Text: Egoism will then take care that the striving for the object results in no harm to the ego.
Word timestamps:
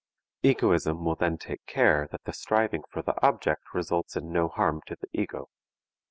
Egoism 0.41 1.05
will 1.05 1.13
then 1.13 1.37
take 1.37 1.63
care 1.67 2.07
that 2.11 2.23
the 2.23 2.33
striving 2.33 2.81
for 2.89 3.03
the 3.03 3.13
object 3.23 3.61
results 3.71 4.15
in 4.15 4.31
no 4.33 4.47
harm 4.47 4.81
to 4.87 4.95
the 4.99 5.07
ego. 5.13 5.47